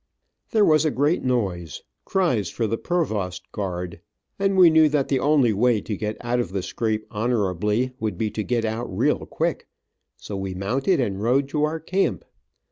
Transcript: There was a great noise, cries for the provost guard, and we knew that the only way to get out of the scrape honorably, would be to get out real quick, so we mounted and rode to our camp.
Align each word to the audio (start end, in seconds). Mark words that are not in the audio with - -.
There 0.49 0.65
was 0.65 0.83
a 0.83 0.89
great 0.89 1.21
noise, 1.23 1.83
cries 2.05 2.49
for 2.49 2.65
the 2.65 2.79
provost 2.79 3.51
guard, 3.51 4.01
and 4.39 4.57
we 4.57 4.71
knew 4.71 4.89
that 4.89 5.09
the 5.09 5.19
only 5.19 5.53
way 5.53 5.79
to 5.79 5.95
get 5.95 6.17
out 6.21 6.39
of 6.39 6.53
the 6.53 6.63
scrape 6.63 7.05
honorably, 7.11 7.91
would 7.99 8.17
be 8.17 8.31
to 8.31 8.41
get 8.43 8.65
out 8.65 8.87
real 8.91 9.27
quick, 9.27 9.67
so 10.17 10.35
we 10.35 10.55
mounted 10.55 10.99
and 10.99 11.21
rode 11.21 11.47
to 11.49 11.63
our 11.65 11.79
camp. 11.79 12.25